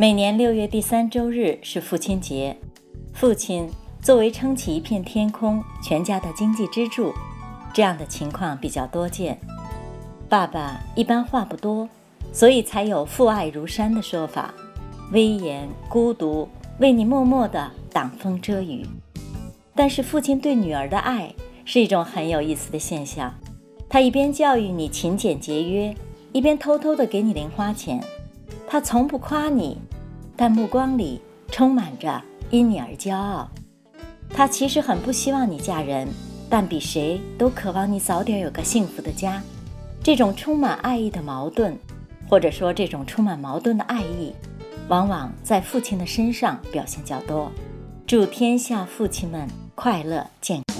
[0.00, 2.56] 每年六月第三周日是父亲节，
[3.12, 3.68] 父亲
[4.00, 7.12] 作为撑起一片天空、全家的经济支柱，
[7.74, 9.38] 这样的情况比较多见。
[10.26, 11.86] 爸爸一般话不多，
[12.32, 14.54] 所以才有父爱如山的说法。
[15.12, 18.86] 威严、孤独，为你默默地挡风遮雨。
[19.74, 21.34] 但是父亲对女儿的爱
[21.66, 23.34] 是一种很有意思的现象，
[23.86, 25.94] 他一边教育你勤俭节约，
[26.32, 28.02] 一边偷偷地给你零花钱。
[28.72, 29.76] 他从不夸你，
[30.36, 31.20] 但目光里
[31.50, 33.50] 充满着因你而骄傲。
[34.32, 36.06] 他其实很不希望你嫁人，
[36.48, 39.42] 但比谁都渴望你早点有个幸福的家。
[40.04, 41.76] 这种充满爱意的矛盾，
[42.28, 44.32] 或者说这种充满矛盾的爱意，
[44.86, 47.50] 往往在父亲的身上表现较多。
[48.06, 50.76] 祝天下父亲们快乐健康。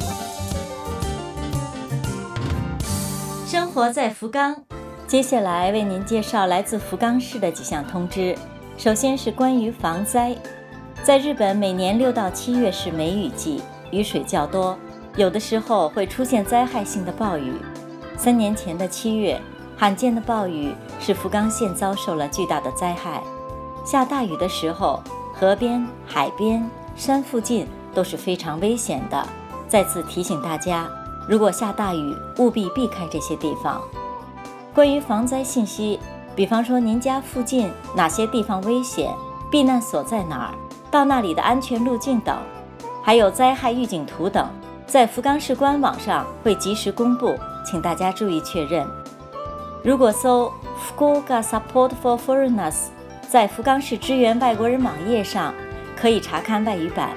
[3.48, 4.62] 生活在福冈。
[5.10, 8.32] 接下来为您介绍来自福冈市的几项通知。
[8.78, 10.36] 首先是关于防灾，
[11.02, 14.78] 在日本每年六到七月是梅雨季，雨水较多，
[15.16, 17.54] 有的时候会出现灾害性的暴雨。
[18.16, 19.36] 三年前的七月，
[19.76, 23.20] 罕见的暴雨使福冈县遭受了巨大的灾害。
[23.84, 25.02] 下大雨的时候，
[25.34, 29.26] 河边、海边、山附近都是非常危险的。
[29.66, 30.88] 再次提醒大家，
[31.28, 33.82] 如果下大雨，务必避开这些地方。
[34.72, 35.98] 关于防灾信息，
[36.36, 39.12] 比方说您家附近哪些地方危险，
[39.50, 40.54] 避难所在哪儿，
[40.90, 42.36] 到那里的安全路径等，
[43.02, 44.48] 还有灾害预警图等，
[44.86, 47.34] 在福冈市官网上会及时公布，
[47.66, 48.86] 请大家注意确认。
[49.82, 50.52] 如果搜
[50.96, 52.90] “Fukuoka Support for Foreigners”
[53.28, 55.52] 在福冈市支援外国人网页上，
[55.96, 57.10] 可以查看外语版。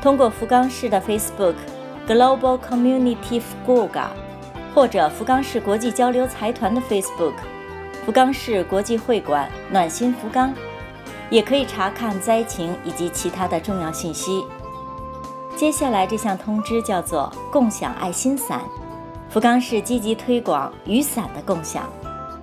[0.00, 1.54] 通过福冈市的 Facebook
[2.06, 4.06] Global Community Fukuoka。
[4.78, 7.32] 或者福冈市国际交流财团的 Facebook，
[8.06, 10.54] 福冈市国际会馆暖心福冈，
[11.30, 14.46] 也可以查看灾情以及其他的重要信息。
[15.56, 18.62] 接下来这项通知叫做共享爱心伞，
[19.28, 21.82] 福冈市积极推广雨伞的共享，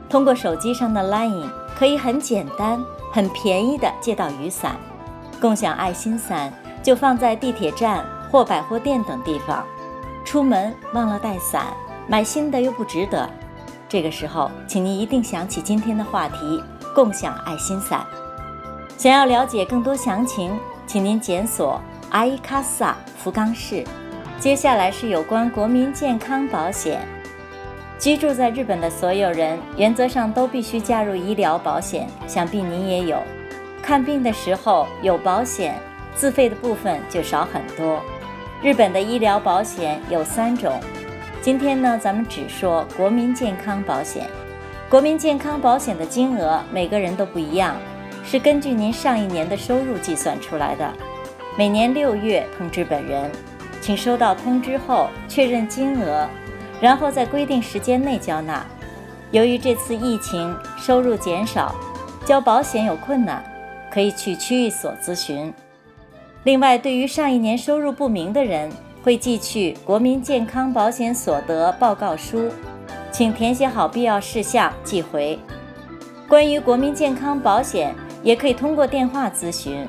[0.09, 4.75] 通过手机上的 Line 可以很简单、很便宜的借到雨伞。
[5.39, 6.51] 共享爱心伞
[6.83, 9.65] 就放在地铁站或百货店等地方，
[10.25, 11.67] 出门忘了带伞。
[12.07, 13.27] 买新的又不值得，
[13.89, 18.05] 这个时候，请您一定想起今天的话题——共享爱心伞。
[18.97, 23.83] 想要了解更多详情，请您检索阿伊卡萨福冈市。
[24.39, 27.07] 接下来是有关国民健康保险。
[27.97, 33.17] 居住在日本的所有人，原则上都必须加入医疗保险，想必您也有。
[33.81, 35.79] 看病的时候有保险，
[36.13, 37.99] 自费的部分就少很多。
[38.61, 40.79] 日本的医疗保险有三种。
[41.45, 44.27] 今天呢，咱们只说国民健康保险。
[44.89, 47.77] 国民健康保险的金额每个人都不一样，
[48.23, 50.91] 是根据您上一年的收入计算出来的。
[51.55, 53.29] 每年六月通知本人，
[53.79, 56.27] 请收到通知后确认金额，
[56.81, 58.65] 然后在规定时间内交纳。
[59.29, 61.75] 由于这次疫情收入减少，
[62.25, 63.43] 交保险有困难，
[63.93, 65.53] 可以去区域所咨询。
[66.43, 68.67] 另外，对于上一年收入不明的人，
[69.05, 72.49] 会寄去国民健康保险所得报告书，
[73.11, 75.37] 请填写好必要事项寄回。
[76.27, 77.93] 关于国民健康保险，
[78.23, 79.87] 也可以通过电话咨询，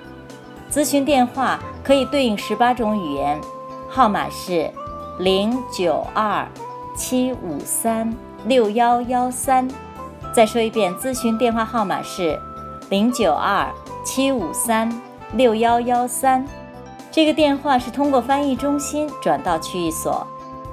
[0.71, 3.41] 咨询电话可以对应十八种语言，
[3.89, 4.71] 号码是
[5.19, 6.47] 零九二
[6.95, 9.67] 七五三六幺幺三。
[10.35, 12.39] 再说一遍，咨询电话号码是
[12.91, 13.67] 零九二
[14.05, 14.93] 七五三
[15.33, 16.47] 六幺幺三。
[17.17, 20.27] 这个电话是通过翻译中心转到区域所，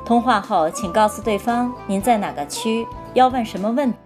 [0.05, 3.97] 通话后请告诉对方您在哪个区，要问什么问题。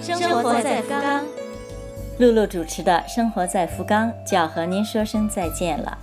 [0.00, 1.24] 生活在福冈，
[2.18, 5.98] 露露主持的《生活在福冈》就要和您说声再见了。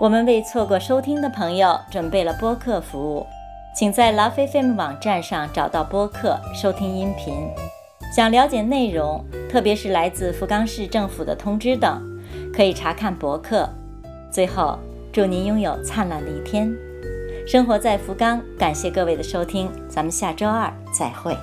[0.00, 3.26] 我们为错过收听的朋友准备了播客服务，
[3.76, 7.46] 请在 Love FM 网站上找到播客收听音频。
[8.16, 12.00] 想了解内容，特别是来自福冈市政府的通知等，
[12.54, 13.68] 可以查看博客。
[14.30, 14.78] 最后，
[15.12, 16.72] 祝您拥有灿烂的一天。
[17.46, 21.36] 生活在福冈，感谢各位的收听，咱们下周二再会。